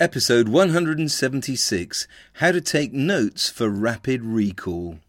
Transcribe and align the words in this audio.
Episode 0.00 0.48
176 0.48 2.06
How 2.34 2.52
to 2.52 2.60
Take 2.60 2.92
Notes 2.92 3.50
for 3.50 3.68
Rapid 3.68 4.22
Recall. 4.22 5.00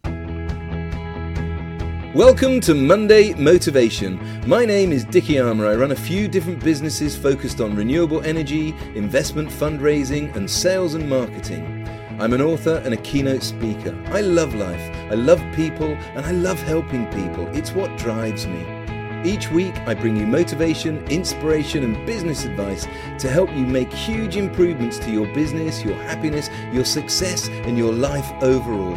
Welcome 2.12 2.58
to 2.62 2.74
Monday 2.74 3.32
Motivation. 3.34 4.18
My 4.48 4.64
name 4.64 4.90
is 4.90 5.04
Dickie 5.04 5.38
Armour. 5.38 5.68
I 5.68 5.76
run 5.76 5.92
a 5.92 5.96
few 5.96 6.26
different 6.26 6.64
businesses 6.64 7.16
focused 7.16 7.60
on 7.60 7.76
renewable 7.76 8.20
energy, 8.22 8.74
investment 8.96 9.48
fundraising, 9.48 10.34
and 10.34 10.50
sales 10.50 10.94
and 10.94 11.08
marketing. 11.08 11.88
I'm 12.18 12.32
an 12.32 12.42
author 12.42 12.82
and 12.84 12.92
a 12.92 12.96
keynote 12.96 13.44
speaker. 13.44 13.96
I 14.06 14.22
love 14.22 14.56
life, 14.56 14.90
I 15.08 15.14
love 15.14 15.40
people, 15.54 15.92
and 16.16 16.26
I 16.26 16.32
love 16.32 16.60
helping 16.62 17.06
people. 17.12 17.46
It's 17.56 17.70
what 17.70 17.96
drives 17.96 18.44
me. 18.48 18.79
Each 19.24 19.50
week, 19.50 19.76
I 19.86 19.94
bring 19.94 20.16
you 20.16 20.26
motivation, 20.26 21.04
inspiration, 21.08 21.84
and 21.84 22.06
business 22.06 22.44
advice 22.44 22.86
to 23.18 23.28
help 23.28 23.50
you 23.50 23.66
make 23.66 23.92
huge 23.92 24.36
improvements 24.36 24.98
to 25.00 25.10
your 25.10 25.26
business, 25.34 25.84
your 25.84 25.94
happiness, 25.94 26.48
your 26.72 26.86
success, 26.86 27.48
and 27.48 27.76
your 27.76 27.92
life 27.92 28.30
overall. 28.42 28.96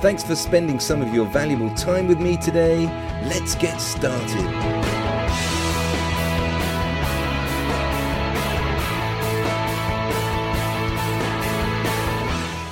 Thanks 0.00 0.22
for 0.22 0.34
spending 0.34 0.78
some 0.78 1.00
of 1.00 1.14
your 1.14 1.26
valuable 1.26 1.74
time 1.74 2.06
with 2.06 2.20
me 2.20 2.36
today. 2.36 2.84
Let's 3.24 3.54
get 3.54 3.80
started. 3.80 4.99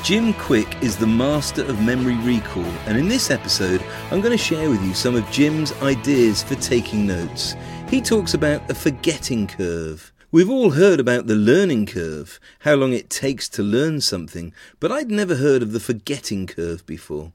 Jim 0.09 0.33
Kwik 0.33 0.83
is 0.83 0.97
the 0.97 1.07
master 1.07 1.63
of 1.65 1.83
memory 1.83 2.17
recall, 2.25 2.65
and 2.87 2.97
in 2.97 3.09
this 3.09 3.31
episode, 3.31 3.85
I'm 4.11 4.23
going 4.23 4.33
to 4.33 4.43
share 4.43 4.71
with 4.71 4.83
you 4.83 4.95
some 4.95 5.15
of 5.15 5.31
Jim's 5.31 5.75
ideas 5.83 6.43
for 6.43 6.55
taking 6.55 7.07
notes. 7.07 7.55
He 7.91 8.01
talks 8.01 8.33
about 8.33 8.71
a 8.71 8.75
forgetting 8.75 9.47
curve. 9.47 10.11
We've 10.33 10.49
all 10.49 10.71
heard 10.71 10.99
about 10.99 11.27
the 11.27 11.35
learning 11.35 11.85
curve, 11.85 12.41
how 12.61 12.77
long 12.77 12.95
it 12.95 13.11
takes 13.11 13.51
to 13.51 13.63
learn 13.63 14.01
something, 14.01 14.55
but 14.81 14.91
I'd 14.91 15.11
never 15.11 15.35
heard 15.35 15.61
of 15.61 15.73
the 15.73 15.79
forgetting 15.79 16.47
curve 16.47 16.87
before. 16.87 17.33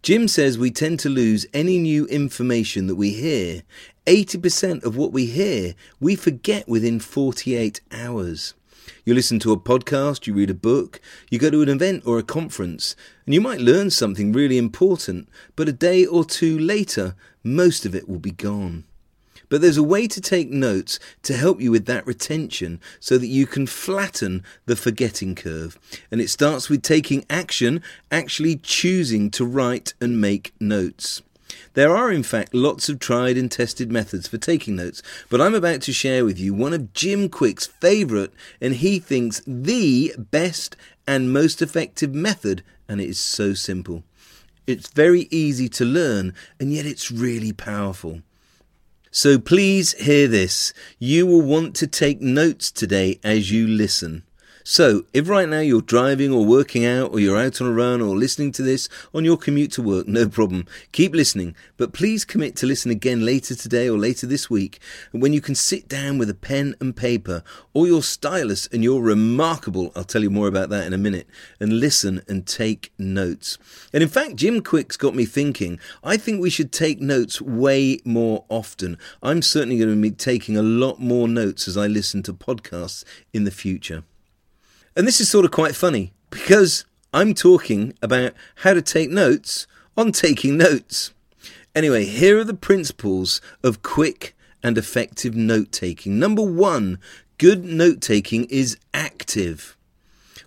Jim 0.00 0.28
says 0.28 0.56
we 0.56 0.70
tend 0.70 1.00
to 1.00 1.08
lose 1.08 1.44
any 1.52 1.76
new 1.76 2.06
information 2.06 2.86
that 2.86 2.94
we 2.94 3.14
hear. 3.14 3.64
80% 4.06 4.84
of 4.84 4.96
what 4.96 5.10
we 5.10 5.26
hear, 5.26 5.74
we 5.98 6.14
forget 6.14 6.68
within 6.68 7.00
48 7.00 7.80
hours. 7.90 8.54
You 9.04 9.14
listen 9.14 9.38
to 9.40 9.52
a 9.52 9.56
podcast, 9.58 10.26
you 10.26 10.34
read 10.34 10.50
a 10.50 10.54
book, 10.54 11.00
you 11.30 11.38
go 11.38 11.50
to 11.50 11.62
an 11.62 11.68
event 11.68 12.02
or 12.06 12.18
a 12.18 12.22
conference, 12.22 12.96
and 13.24 13.34
you 13.34 13.40
might 13.40 13.60
learn 13.60 13.90
something 13.90 14.32
really 14.32 14.58
important, 14.58 15.28
but 15.54 15.68
a 15.68 15.72
day 15.72 16.04
or 16.04 16.24
two 16.24 16.58
later, 16.58 17.14
most 17.42 17.86
of 17.86 17.94
it 17.94 18.08
will 18.08 18.18
be 18.18 18.30
gone. 18.30 18.84
But 19.48 19.60
there's 19.60 19.76
a 19.76 19.82
way 19.82 20.08
to 20.08 20.20
take 20.20 20.50
notes 20.50 20.98
to 21.22 21.36
help 21.36 21.60
you 21.60 21.70
with 21.70 21.86
that 21.86 22.06
retention 22.06 22.80
so 22.98 23.16
that 23.18 23.28
you 23.28 23.46
can 23.46 23.66
flatten 23.66 24.42
the 24.66 24.76
forgetting 24.76 25.34
curve. 25.34 25.78
And 26.10 26.20
it 26.20 26.30
starts 26.30 26.68
with 26.68 26.82
taking 26.82 27.24
action, 27.30 27.82
actually 28.10 28.56
choosing 28.56 29.30
to 29.32 29.44
write 29.44 29.94
and 30.00 30.20
make 30.20 30.52
notes. 30.58 31.22
There 31.74 31.96
are, 31.96 32.10
in 32.10 32.22
fact, 32.22 32.54
lots 32.54 32.88
of 32.88 32.98
tried 32.98 33.36
and 33.36 33.50
tested 33.50 33.90
methods 33.90 34.28
for 34.28 34.38
taking 34.38 34.76
notes, 34.76 35.02
but 35.28 35.40
I'm 35.40 35.54
about 35.54 35.82
to 35.82 35.92
share 35.92 36.24
with 36.24 36.38
you 36.38 36.54
one 36.54 36.72
of 36.72 36.92
Jim 36.92 37.28
Kwik's 37.28 37.66
favourite, 37.66 38.32
and 38.60 38.74
he 38.74 38.98
thinks 38.98 39.42
the 39.46 40.14
best 40.18 40.76
and 41.06 41.32
most 41.32 41.62
effective 41.62 42.14
method, 42.14 42.62
and 42.88 43.00
it 43.00 43.08
is 43.08 43.18
so 43.18 43.54
simple. 43.54 44.04
It's 44.66 44.90
very 44.90 45.28
easy 45.30 45.68
to 45.70 45.84
learn, 45.84 46.34
and 46.58 46.72
yet 46.72 46.86
it's 46.86 47.10
really 47.10 47.52
powerful. 47.52 48.22
So 49.10 49.38
please 49.38 49.92
hear 49.94 50.28
this. 50.28 50.74
You 50.98 51.26
will 51.26 51.42
want 51.42 51.74
to 51.76 51.86
take 51.86 52.20
notes 52.20 52.70
today 52.70 53.18
as 53.24 53.50
you 53.50 53.66
listen. 53.66 54.24
So, 54.68 55.04
if 55.12 55.28
right 55.28 55.48
now 55.48 55.60
you're 55.60 55.80
driving 55.80 56.32
or 56.32 56.44
working 56.44 56.84
out 56.84 57.12
or 57.12 57.20
you're 57.20 57.38
out 57.38 57.60
on 57.60 57.68
a 57.68 57.72
run 57.72 58.00
or 58.00 58.16
listening 58.16 58.50
to 58.50 58.62
this 58.62 58.88
on 59.14 59.24
your 59.24 59.36
commute 59.36 59.70
to 59.74 59.80
work, 59.82 60.08
no 60.08 60.28
problem. 60.28 60.66
Keep 60.90 61.14
listening, 61.14 61.54
but 61.76 61.92
please 61.92 62.24
commit 62.24 62.56
to 62.56 62.66
listen 62.66 62.90
again 62.90 63.24
later 63.24 63.54
today 63.54 63.88
or 63.88 63.96
later 63.96 64.26
this 64.26 64.50
week 64.50 64.80
and 65.12 65.22
when 65.22 65.32
you 65.32 65.40
can 65.40 65.54
sit 65.54 65.86
down 65.86 66.18
with 66.18 66.28
a 66.28 66.34
pen 66.34 66.74
and 66.80 66.96
paper 66.96 67.44
or 67.74 67.86
your 67.86 68.02
stylus 68.02 68.66
and 68.72 68.82
your 68.82 69.02
Remarkable. 69.02 69.92
I'll 69.94 70.02
tell 70.02 70.24
you 70.24 70.30
more 70.30 70.48
about 70.48 70.68
that 70.70 70.84
in 70.84 70.92
a 70.92 70.98
minute 70.98 71.28
and 71.60 71.78
listen 71.78 72.22
and 72.26 72.44
take 72.44 72.92
notes. 72.98 73.58
And 73.92 74.02
in 74.02 74.08
fact, 74.08 74.34
Jim 74.34 74.62
Kwik's 74.62 74.96
got 74.96 75.14
me 75.14 75.26
thinking, 75.26 75.78
I 76.02 76.16
think 76.16 76.42
we 76.42 76.50
should 76.50 76.72
take 76.72 77.00
notes 77.00 77.40
way 77.40 78.00
more 78.04 78.44
often. 78.48 78.98
I'm 79.22 79.42
certainly 79.42 79.78
going 79.78 79.94
to 79.94 80.02
be 80.02 80.10
taking 80.10 80.56
a 80.56 80.62
lot 80.62 80.98
more 80.98 81.28
notes 81.28 81.68
as 81.68 81.76
I 81.76 81.86
listen 81.86 82.24
to 82.24 82.34
podcasts 82.34 83.04
in 83.32 83.44
the 83.44 83.52
future. 83.52 84.02
And 84.96 85.06
this 85.06 85.20
is 85.20 85.30
sort 85.30 85.44
of 85.44 85.50
quite 85.50 85.76
funny 85.76 86.14
because 86.30 86.86
I'm 87.12 87.34
talking 87.34 87.92
about 88.00 88.32
how 88.56 88.72
to 88.72 88.80
take 88.80 89.10
notes 89.10 89.66
on 89.94 90.10
taking 90.10 90.56
notes. 90.56 91.12
Anyway, 91.74 92.06
here 92.06 92.38
are 92.38 92.44
the 92.44 92.54
principles 92.54 93.42
of 93.62 93.82
quick 93.82 94.34
and 94.62 94.78
effective 94.78 95.36
note 95.36 95.70
taking. 95.70 96.18
Number 96.18 96.40
one, 96.40 96.98
good 97.36 97.62
note 97.62 98.00
taking 98.00 98.46
is 98.46 98.78
active. 98.94 99.76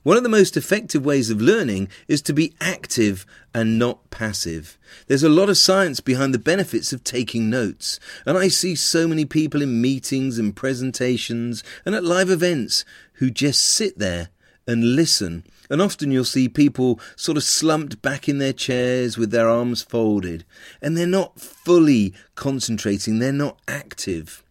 One 0.01 0.17
of 0.17 0.23
the 0.23 0.29
most 0.29 0.57
effective 0.57 1.05
ways 1.05 1.29
of 1.29 1.39
learning 1.39 1.89
is 2.07 2.23
to 2.23 2.33
be 2.33 2.55
active 2.59 3.27
and 3.53 3.77
not 3.77 4.09
passive. 4.09 4.79
There's 5.05 5.21
a 5.21 5.29
lot 5.29 5.49
of 5.49 5.57
science 5.57 5.99
behind 5.99 6.33
the 6.33 6.39
benefits 6.39 6.91
of 6.91 7.03
taking 7.03 7.51
notes, 7.51 7.99
and 8.25 8.35
I 8.35 8.47
see 8.47 8.73
so 8.73 9.07
many 9.07 9.25
people 9.25 9.61
in 9.61 9.79
meetings 9.79 10.39
and 10.39 10.55
presentations 10.55 11.63
and 11.85 11.93
at 11.93 12.03
live 12.03 12.31
events 12.31 12.83
who 13.13 13.29
just 13.29 13.63
sit 13.63 13.99
there 13.99 14.29
and 14.69 14.96
listen. 14.96 15.44
And 15.69 15.81
often 15.81 16.12
you'll 16.12 16.24
see 16.24 16.47
people 16.47 17.00
sort 17.16 17.38
of 17.38 17.44
slumped 17.44 18.03
back 18.03 18.30
in 18.30 18.38
their 18.38 18.53
chairs 18.53 19.18
with 19.18 19.31
their 19.31 19.50
arms 19.50 19.81
folded, 19.81 20.46
and 20.81 20.96
they're 20.96 21.07
not 21.07 21.40
fully 21.40 22.13
concentrating, 22.35 23.18
they're 23.18 23.31
not 23.31 23.59
active. 23.68 24.44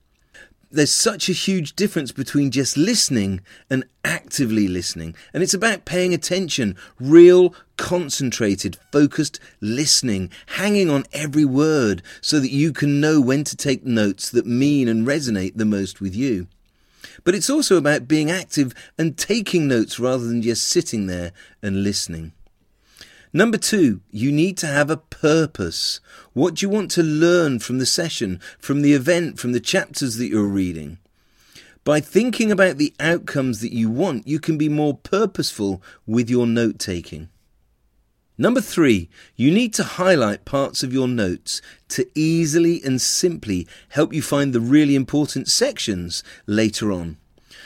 There's 0.70 0.92
such 0.92 1.28
a 1.28 1.32
huge 1.32 1.76
difference 1.76 2.12
between 2.12 2.50
just 2.50 2.76
listening 2.76 3.40
and 3.70 3.84
actively 4.04 4.68
listening. 4.68 5.14
And 5.32 5.42
it's 5.42 5.54
about 5.54 5.86
paying 5.86 6.12
attention, 6.12 6.76
real, 7.00 7.54
concentrated, 7.78 8.76
focused 8.92 9.40
listening, 9.60 10.30
hanging 10.46 10.90
on 10.90 11.06
every 11.12 11.46
word 11.46 12.02
so 12.20 12.38
that 12.38 12.50
you 12.50 12.72
can 12.72 13.00
know 13.00 13.18
when 13.18 13.44
to 13.44 13.56
take 13.56 13.86
notes 13.86 14.28
that 14.30 14.46
mean 14.46 14.88
and 14.88 15.06
resonate 15.06 15.56
the 15.56 15.64
most 15.64 16.02
with 16.02 16.14
you. 16.14 16.48
But 17.24 17.34
it's 17.34 17.50
also 17.50 17.76
about 17.76 18.08
being 18.08 18.30
active 18.30 18.74
and 18.98 19.16
taking 19.16 19.68
notes 19.68 19.98
rather 19.98 20.24
than 20.24 20.42
just 20.42 20.68
sitting 20.68 21.06
there 21.06 21.32
and 21.62 21.82
listening. 21.82 22.32
Number 23.32 23.58
two, 23.58 24.00
you 24.10 24.32
need 24.32 24.56
to 24.58 24.66
have 24.66 24.88
a 24.88 24.96
purpose. 24.96 26.00
What 26.32 26.54
do 26.54 26.66
you 26.66 26.70
want 26.70 26.90
to 26.92 27.02
learn 27.02 27.58
from 27.58 27.78
the 27.78 27.86
session, 27.86 28.40
from 28.58 28.82
the 28.82 28.94
event, 28.94 29.38
from 29.38 29.52
the 29.52 29.60
chapters 29.60 30.16
that 30.16 30.28
you're 30.28 30.44
reading? 30.44 30.98
By 31.84 32.00
thinking 32.00 32.50
about 32.50 32.78
the 32.78 32.94
outcomes 33.00 33.60
that 33.60 33.72
you 33.72 33.90
want, 33.90 34.26
you 34.26 34.40
can 34.40 34.58
be 34.58 34.68
more 34.68 34.96
purposeful 34.96 35.82
with 36.06 36.28
your 36.30 36.46
note 36.46 36.78
taking. 36.78 37.28
Number 38.40 38.60
three, 38.60 39.08
you 39.34 39.50
need 39.50 39.74
to 39.74 39.82
highlight 39.82 40.44
parts 40.44 40.84
of 40.84 40.92
your 40.92 41.08
notes 41.08 41.60
to 41.88 42.08
easily 42.14 42.80
and 42.84 43.00
simply 43.00 43.66
help 43.88 44.14
you 44.14 44.22
find 44.22 44.52
the 44.52 44.60
really 44.60 44.94
important 44.94 45.48
sections 45.48 46.22
later 46.46 46.92
on. 46.92 47.16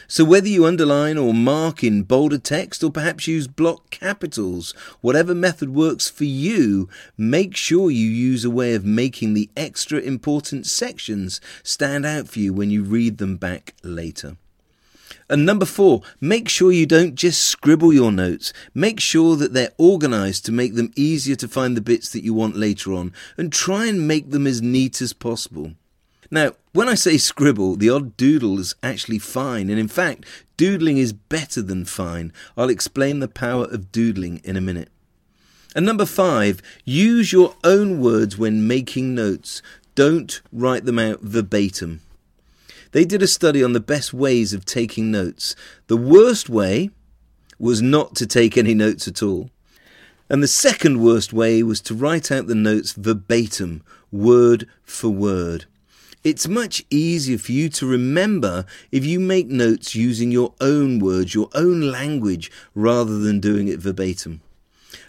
So, 0.08 0.24
whether 0.24 0.48
you 0.48 0.64
underline 0.64 1.18
or 1.18 1.34
mark 1.34 1.84
in 1.84 2.04
bolder 2.04 2.38
text 2.38 2.82
or 2.82 2.90
perhaps 2.90 3.26
use 3.26 3.46
block 3.46 3.90
capitals, 3.90 4.72
whatever 5.02 5.34
method 5.34 5.74
works 5.74 6.08
for 6.08 6.24
you, 6.24 6.88
make 7.18 7.54
sure 7.54 7.90
you 7.90 8.08
use 8.08 8.42
a 8.42 8.50
way 8.50 8.74
of 8.74 8.82
making 8.82 9.34
the 9.34 9.50
extra 9.54 10.00
important 10.00 10.66
sections 10.66 11.38
stand 11.62 12.06
out 12.06 12.28
for 12.28 12.38
you 12.38 12.54
when 12.54 12.70
you 12.70 12.82
read 12.82 13.18
them 13.18 13.36
back 13.36 13.74
later. 13.82 14.38
And 15.32 15.46
number 15.46 15.64
four, 15.64 16.02
make 16.20 16.46
sure 16.50 16.70
you 16.70 16.84
don't 16.84 17.14
just 17.14 17.40
scribble 17.40 17.90
your 17.90 18.12
notes. 18.12 18.52
Make 18.74 19.00
sure 19.00 19.34
that 19.36 19.54
they're 19.54 19.72
organized 19.78 20.44
to 20.44 20.52
make 20.52 20.74
them 20.74 20.92
easier 20.94 21.36
to 21.36 21.48
find 21.48 21.74
the 21.74 21.80
bits 21.80 22.10
that 22.10 22.22
you 22.22 22.34
want 22.34 22.54
later 22.54 22.92
on, 22.92 23.14
and 23.38 23.50
try 23.50 23.86
and 23.86 24.06
make 24.06 24.30
them 24.30 24.46
as 24.46 24.60
neat 24.60 25.00
as 25.00 25.14
possible. 25.14 25.72
Now, 26.30 26.52
when 26.74 26.86
I 26.86 26.96
say 26.96 27.16
scribble, 27.16 27.76
the 27.76 27.88
odd 27.88 28.14
doodle 28.18 28.58
is 28.58 28.74
actually 28.82 29.18
fine, 29.18 29.70
and 29.70 29.78
in 29.78 29.88
fact, 29.88 30.26
doodling 30.58 30.98
is 30.98 31.14
better 31.14 31.62
than 31.62 31.86
fine. 31.86 32.30
I'll 32.54 32.68
explain 32.68 33.20
the 33.20 33.26
power 33.26 33.64
of 33.64 33.90
doodling 33.90 34.42
in 34.44 34.58
a 34.58 34.60
minute. 34.60 34.90
And 35.74 35.86
number 35.86 36.04
five, 36.04 36.60
use 36.84 37.32
your 37.32 37.56
own 37.64 38.02
words 38.02 38.36
when 38.36 38.68
making 38.68 39.14
notes. 39.14 39.62
Don't 39.94 40.42
write 40.52 40.84
them 40.84 40.98
out 40.98 41.22
verbatim. 41.22 42.02
They 42.92 43.04
did 43.04 43.22
a 43.22 43.26
study 43.26 43.64
on 43.64 43.72
the 43.72 43.80
best 43.80 44.14
ways 44.14 44.52
of 44.52 44.64
taking 44.64 45.10
notes. 45.10 45.56
The 45.88 45.96
worst 45.96 46.48
way 46.48 46.90
was 47.58 47.82
not 47.82 48.14
to 48.16 48.26
take 48.26 48.56
any 48.56 48.74
notes 48.74 49.08
at 49.08 49.22
all. 49.22 49.50
And 50.28 50.42
the 50.42 50.48
second 50.48 51.02
worst 51.02 51.32
way 51.32 51.62
was 51.62 51.80
to 51.82 51.94
write 51.94 52.30
out 52.30 52.46
the 52.46 52.54
notes 52.54 52.92
verbatim, 52.92 53.82
word 54.10 54.68
for 54.82 55.08
word. 55.10 55.64
It's 56.24 56.46
much 56.46 56.84
easier 56.88 57.36
for 57.38 57.52
you 57.52 57.68
to 57.70 57.86
remember 57.86 58.64
if 58.90 59.04
you 59.04 59.18
make 59.18 59.48
notes 59.48 59.94
using 59.94 60.30
your 60.30 60.54
own 60.60 61.00
words, 61.00 61.34
your 61.34 61.48
own 61.54 61.80
language, 61.80 62.50
rather 62.74 63.18
than 63.18 63.40
doing 63.40 63.68
it 63.68 63.80
verbatim. 63.80 64.40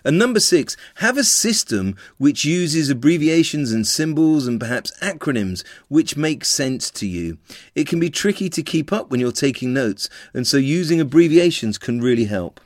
And 0.03 0.17
number 0.17 0.39
six, 0.39 0.75
have 0.95 1.17
a 1.17 1.23
system 1.23 1.95
which 2.17 2.45
uses 2.45 2.89
abbreviations 2.89 3.71
and 3.71 3.85
symbols 3.87 4.47
and 4.47 4.59
perhaps 4.59 4.97
acronyms 5.01 5.63
which 5.87 6.17
make 6.17 6.45
sense 6.45 6.89
to 6.91 7.07
you. 7.07 7.37
It 7.75 7.87
can 7.87 7.99
be 7.99 8.09
tricky 8.09 8.49
to 8.49 8.63
keep 8.63 8.91
up 8.91 9.09
when 9.09 9.19
you're 9.19 9.31
taking 9.31 9.73
notes, 9.73 10.09
and 10.33 10.45
so 10.45 10.57
using 10.57 10.99
abbreviations 10.99 11.77
can 11.77 12.01
really 12.01 12.25
help. 12.25 12.59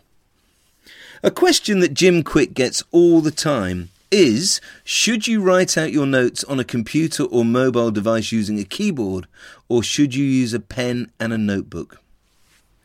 A 1.23 1.31
question 1.31 1.79
that 1.79 1.93
Jim 1.93 2.23
Kwik 2.23 2.53
gets 2.53 2.83
all 2.91 3.21
the 3.21 3.31
time 3.31 3.89
is 4.11 4.61
should 4.83 5.27
you 5.27 5.41
write 5.41 5.77
out 5.77 5.91
your 5.91 6.05
notes 6.05 6.43
on 6.45 6.59
a 6.59 6.63
computer 6.63 7.23
or 7.23 7.43
mobile 7.43 7.91
device 7.91 8.31
using 8.31 8.59
a 8.59 8.63
keyboard, 8.63 9.27
or 9.67 9.83
should 9.83 10.15
you 10.15 10.23
use 10.23 10.53
a 10.53 10.59
pen 10.59 11.11
and 11.19 11.33
a 11.33 11.37
notebook? 11.37 11.99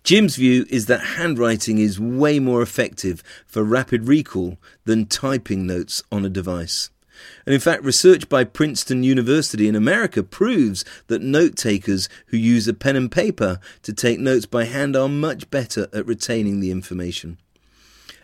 Jim's 0.04 0.34
view 0.34 0.66
is 0.68 0.86
that 0.86 1.16
handwriting 1.16 1.78
is 1.78 2.00
way 2.00 2.40
more 2.40 2.60
effective 2.60 3.22
for 3.46 3.62
rapid 3.62 4.08
recall 4.08 4.58
than 4.84 5.06
typing 5.06 5.64
notes 5.64 6.02
on 6.10 6.24
a 6.24 6.28
device. 6.28 6.90
And 7.46 7.54
in 7.54 7.60
fact, 7.60 7.84
research 7.84 8.28
by 8.28 8.42
Princeton 8.42 9.04
University 9.04 9.68
in 9.68 9.76
America 9.76 10.24
proves 10.24 10.84
that 11.06 11.22
note 11.22 11.56
takers 11.56 12.08
who 12.26 12.36
use 12.36 12.66
a 12.66 12.74
pen 12.74 12.96
and 12.96 13.12
paper 13.12 13.60
to 13.82 13.92
take 13.92 14.18
notes 14.18 14.46
by 14.46 14.64
hand 14.64 14.96
are 14.96 15.08
much 15.08 15.48
better 15.50 15.86
at 15.92 16.06
retaining 16.06 16.58
the 16.58 16.72
information. 16.72 17.38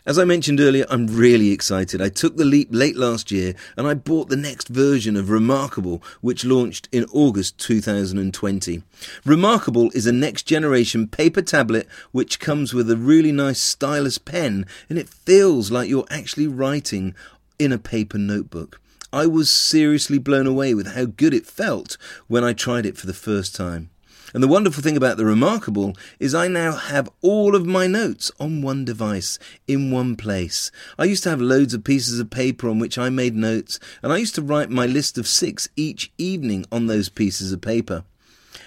As 0.09 0.17
I 0.17 0.25
mentioned 0.25 0.59
earlier, 0.59 0.87
I'm 0.89 1.05
really 1.05 1.51
excited. 1.51 2.01
I 2.01 2.09
took 2.09 2.35
the 2.35 2.43
leap 2.43 2.69
late 2.71 2.95
last 2.97 3.29
year 3.29 3.53
and 3.77 3.85
I 3.85 3.93
bought 3.93 4.27
the 4.27 4.35
next 4.35 4.67
version 4.67 5.15
of 5.15 5.29
Remarkable, 5.29 6.01
which 6.19 6.43
launched 6.43 6.89
in 6.91 7.05
August 7.13 7.59
2020. 7.59 8.81
Remarkable 9.23 9.91
is 9.93 10.07
a 10.07 10.11
next 10.11 10.47
generation 10.47 11.07
paper 11.07 11.43
tablet 11.43 11.87
which 12.11 12.39
comes 12.39 12.73
with 12.73 12.89
a 12.89 12.97
really 12.97 13.31
nice 13.31 13.59
stylus 13.59 14.17
pen 14.17 14.65
and 14.89 14.97
it 14.97 15.09
feels 15.09 15.69
like 15.69 15.87
you're 15.87 16.07
actually 16.09 16.47
writing 16.47 17.13
in 17.59 17.71
a 17.71 17.77
paper 17.77 18.17
notebook. 18.17 18.81
I 19.13 19.27
was 19.27 19.51
seriously 19.51 20.17
blown 20.17 20.47
away 20.47 20.73
with 20.73 20.95
how 20.95 21.05
good 21.05 21.35
it 21.35 21.45
felt 21.45 21.97
when 22.27 22.43
I 22.43 22.53
tried 22.53 22.87
it 22.87 22.97
for 22.97 23.05
the 23.05 23.13
first 23.13 23.55
time. 23.55 23.91
And 24.33 24.43
the 24.43 24.47
wonderful 24.47 24.83
thing 24.83 24.97
about 24.97 25.17
the 25.17 25.25
Remarkable 25.25 25.95
is 26.19 26.35
I 26.35 26.47
now 26.47 26.73
have 26.73 27.09
all 27.21 27.55
of 27.55 27.65
my 27.65 27.87
notes 27.87 28.31
on 28.39 28.61
one 28.61 28.85
device, 28.85 29.39
in 29.67 29.91
one 29.91 30.15
place. 30.15 30.71
I 30.97 31.05
used 31.05 31.23
to 31.23 31.29
have 31.29 31.41
loads 31.41 31.73
of 31.73 31.83
pieces 31.83 32.19
of 32.19 32.29
paper 32.29 32.69
on 32.69 32.79
which 32.79 32.97
I 32.97 33.09
made 33.09 33.35
notes, 33.35 33.79
and 34.03 34.13
I 34.13 34.17
used 34.17 34.35
to 34.35 34.41
write 34.41 34.69
my 34.69 34.85
list 34.85 35.17
of 35.17 35.27
six 35.27 35.67
each 35.75 36.11
evening 36.17 36.65
on 36.71 36.87
those 36.87 37.09
pieces 37.09 37.51
of 37.51 37.61
paper. 37.61 38.03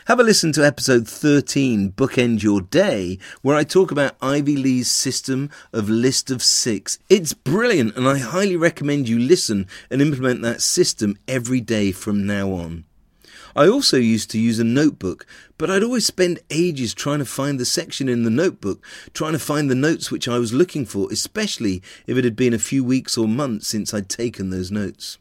Have 0.07 0.19
a 0.19 0.25
listen 0.25 0.51
to 0.55 0.67
episode 0.67 1.07
13, 1.07 1.93
Bookend 1.93 2.43
Your 2.43 2.61
Day, 2.61 3.21
where 3.41 3.55
I 3.55 3.63
talk 3.63 3.93
about 3.93 4.17
Ivy 4.21 4.57
Lee's 4.57 4.91
system 4.91 5.49
of 5.73 5.89
list 5.89 6.29
of 6.29 6.43
six. 6.43 6.99
It's 7.09 7.35
brilliant, 7.35 7.97
and 7.97 8.09
I 8.09 8.19
highly 8.19 8.57
recommend 8.57 9.09
you 9.09 9.21
listen 9.21 9.69
and 9.91 10.03
implement 10.03 10.43
that 10.43 10.61
system 10.61 11.17
every 11.29 11.61
day 11.61 11.93
from 11.93 12.27
now 12.27 12.51
on. 12.51 12.85
I 13.55 13.69
also 13.69 13.97
used 13.97 14.31
to 14.31 14.39
use 14.39 14.59
a 14.59 14.65
notebook, 14.65 15.27
but 15.59 15.71
I'd 15.71 15.83
always 15.83 16.07
spend 16.07 16.41
ages 16.51 16.95
trying 16.95 17.19
to 17.19 17.25
find 17.25 17.59
the 17.59 17.65
section 17.65 18.09
in 18.09 18.23
the 18.23 18.31
notebook, 18.31 18.85
trying 19.13 19.33
to 19.33 19.39
find 19.39 19.71
the 19.71 19.75
notes 19.75 20.11
which 20.11 20.27
I 20.29 20.39
was 20.39 20.53
looking 20.53 20.87
for, 20.87 21.11
especially 21.13 21.83
if 22.07 22.17
it 22.17 22.25
had 22.25 22.37
been 22.37 22.55
a 22.55 22.59
few 22.59 22.83
weeks 22.83 23.19
or 23.19 23.29
months 23.29 23.69
since 23.69 23.93
I'd 23.93 24.09
taken 24.09 24.51
those 24.51 24.71
notes. 24.71 25.19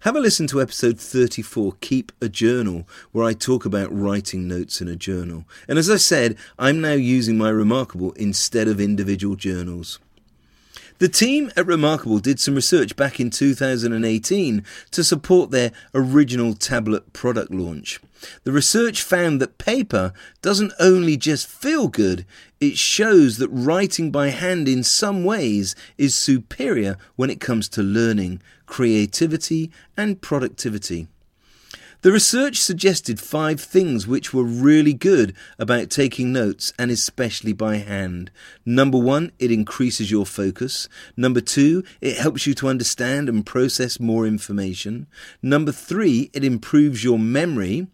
Have 0.00 0.16
a 0.16 0.20
listen 0.20 0.48
to 0.48 0.60
episode 0.60 0.98
34, 0.98 1.74
Keep 1.80 2.10
a 2.20 2.28
Journal, 2.28 2.88
where 3.12 3.24
I 3.24 3.34
talk 3.34 3.64
about 3.64 3.96
writing 3.96 4.48
notes 4.48 4.80
in 4.80 4.88
a 4.88 4.96
journal. 4.96 5.44
And 5.68 5.78
as 5.78 5.88
I 5.88 5.96
said, 5.96 6.36
I'm 6.58 6.80
now 6.80 6.94
using 6.94 7.38
my 7.38 7.50
Remarkable 7.50 8.10
instead 8.14 8.66
of 8.66 8.80
individual 8.80 9.36
journals. 9.36 10.00
The 11.02 11.08
team 11.08 11.50
at 11.56 11.66
Remarkable 11.66 12.20
did 12.20 12.38
some 12.38 12.54
research 12.54 12.94
back 12.94 13.18
in 13.18 13.28
2018 13.28 14.64
to 14.92 15.02
support 15.02 15.50
their 15.50 15.72
original 15.92 16.54
tablet 16.54 17.12
product 17.12 17.50
launch. 17.50 17.98
The 18.44 18.52
research 18.52 19.02
found 19.02 19.40
that 19.40 19.58
paper 19.58 20.12
doesn't 20.42 20.72
only 20.78 21.16
just 21.16 21.48
feel 21.48 21.88
good, 21.88 22.24
it 22.60 22.78
shows 22.78 23.38
that 23.38 23.48
writing 23.48 24.12
by 24.12 24.28
hand 24.28 24.68
in 24.68 24.84
some 24.84 25.24
ways 25.24 25.74
is 25.98 26.14
superior 26.14 26.96
when 27.16 27.30
it 27.30 27.40
comes 27.40 27.68
to 27.70 27.82
learning, 27.82 28.40
creativity, 28.66 29.72
and 29.96 30.22
productivity. 30.22 31.08
The 32.02 32.10
research 32.10 32.58
suggested 32.58 33.20
five 33.20 33.60
things 33.60 34.08
which 34.08 34.34
were 34.34 34.42
really 34.42 34.92
good 34.92 35.36
about 35.56 35.88
taking 35.88 36.32
notes 36.32 36.72
and 36.76 36.90
especially 36.90 37.52
by 37.52 37.76
hand. 37.76 38.32
Number 38.66 38.98
one, 38.98 39.30
it 39.38 39.52
increases 39.52 40.10
your 40.10 40.26
focus. 40.26 40.88
Number 41.16 41.40
two, 41.40 41.84
it 42.00 42.16
helps 42.16 42.44
you 42.44 42.54
to 42.54 42.66
understand 42.66 43.28
and 43.28 43.46
process 43.46 44.00
more 44.00 44.26
information. 44.26 45.06
Number 45.42 45.70
three, 45.70 46.28
it 46.32 46.42
improves 46.42 47.04
your 47.04 47.20
memory. 47.20 47.86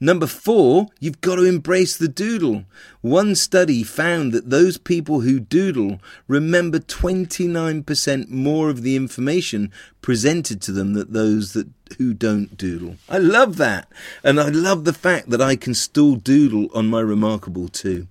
Number 0.00 0.26
four, 0.26 0.88
you've 0.98 1.20
got 1.20 1.36
to 1.36 1.44
embrace 1.44 1.98
the 1.98 2.08
doodle. 2.08 2.64
One 3.02 3.34
study 3.34 3.82
found 3.82 4.32
that 4.32 4.50
those 4.50 4.78
people 4.78 5.20
who 5.20 5.38
doodle 5.38 6.00
remember 6.26 6.78
29% 6.78 8.28
more 8.30 8.70
of 8.70 8.82
the 8.82 8.96
information 8.96 9.70
presented 10.00 10.60
to 10.62 10.72
them 10.72 10.94
than 10.94 11.12
those 11.12 11.52
that 11.52 11.68
who 11.98 12.14
don't 12.14 12.56
doodle. 12.56 12.96
I 13.08 13.18
love 13.18 13.56
that. 13.56 13.88
And 14.22 14.40
I 14.40 14.48
love 14.48 14.84
the 14.84 14.92
fact 14.92 15.30
that 15.30 15.40
I 15.40 15.56
can 15.56 15.74
still 15.74 16.16
doodle 16.16 16.68
on 16.74 16.88
my 16.88 17.00
Remarkable 17.00 17.68
too. 17.68 18.08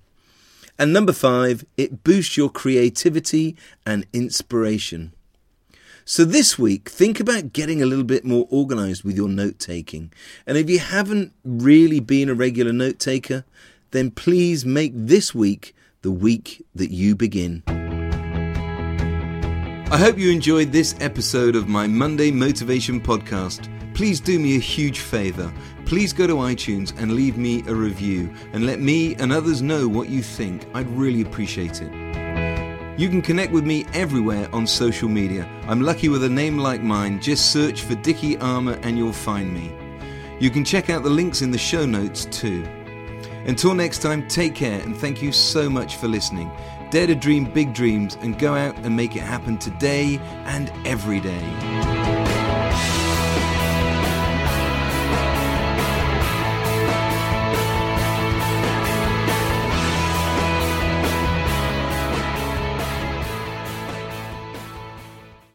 And 0.78 0.92
number 0.92 1.12
five, 1.12 1.64
it 1.76 2.02
boosts 2.02 2.36
your 2.36 2.50
creativity 2.50 3.56
and 3.86 4.06
inspiration. 4.12 5.12
So 6.04 6.24
this 6.24 6.58
week, 6.58 6.88
think 6.88 7.18
about 7.18 7.52
getting 7.52 7.80
a 7.80 7.86
little 7.86 8.04
bit 8.04 8.24
more 8.24 8.46
organized 8.50 9.04
with 9.04 9.16
your 9.16 9.28
note 9.28 9.58
taking. 9.58 10.12
And 10.46 10.58
if 10.58 10.68
you 10.68 10.78
haven't 10.78 11.32
really 11.44 12.00
been 12.00 12.28
a 12.28 12.34
regular 12.34 12.72
note 12.72 12.98
taker, 12.98 13.44
then 13.92 14.10
please 14.10 14.66
make 14.66 14.92
this 14.94 15.34
week 15.34 15.74
the 16.02 16.10
week 16.10 16.66
that 16.74 16.90
you 16.90 17.14
begin. 17.14 17.62
I 19.90 19.96
hope 19.96 20.18
you 20.18 20.30
enjoyed 20.30 20.72
this 20.72 20.94
episode 21.00 21.56
of 21.56 21.68
my 21.68 21.86
Monday 21.86 22.30
Motivation 22.30 23.00
Podcast. 23.00 23.70
Please 23.94 24.18
do 24.18 24.40
me 24.40 24.56
a 24.56 24.60
huge 24.60 24.98
favor. 24.98 25.52
Please 25.86 26.12
go 26.12 26.26
to 26.26 26.34
iTunes 26.34 26.92
and 27.00 27.12
leave 27.12 27.38
me 27.38 27.62
a 27.68 27.74
review 27.74 28.34
and 28.52 28.66
let 28.66 28.80
me 28.80 29.14
and 29.14 29.32
others 29.32 29.62
know 29.62 29.86
what 29.86 30.08
you 30.08 30.20
think. 30.20 30.66
I'd 30.74 30.88
really 30.90 31.22
appreciate 31.22 31.80
it. 31.80 31.92
You 32.98 33.08
can 33.08 33.22
connect 33.22 33.52
with 33.52 33.64
me 33.64 33.86
everywhere 33.94 34.48
on 34.52 34.66
social 34.66 35.08
media. 35.08 35.48
I'm 35.68 35.80
lucky 35.80 36.08
with 36.08 36.24
a 36.24 36.28
name 36.28 36.58
like 36.58 36.82
mine. 36.82 37.20
Just 37.20 37.52
search 37.52 37.82
for 37.82 37.94
Dickie 37.94 38.36
Armour 38.38 38.78
and 38.82 38.98
you'll 38.98 39.12
find 39.12 39.54
me. 39.54 39.72
You 40.40 40.50
can 40.50 40.64
check 40.64 40.90
out 40.90 41.04
the 41.04 41.10
links 41.10 41.40
in 41.40 41.52
the 41.52 41.58
show 41.58 41.86
notes 41.86 42.24
too. 42.26 42.64
Until 43.46 43.74
next 43.74 43.98
time, 43.98 44.26
take 44.26 44.56
care 44.56 44.80
and 44.80 44.96
thank 44.96 45.22
you 45.22 45.30
so 45.30 45.70
much 45.70 45.96
for 45.96 46.08
listening. 46.08 46.50
Dare 46.90 47.06
to 47.06 47.14
dream 47.14 47.44
big 47.44 47.72
dreams 47.74 48.16
and 48.22 48.38
go 48.40 48.54
out 48.54 48.76
and 48.78 48.96
make 48.96 49.14
it 49.14 49.22
happen 49.22 49.56
today 49.56 50.18
and 50.46 50.72
every 50.84 51.20
day. 51.20 52.33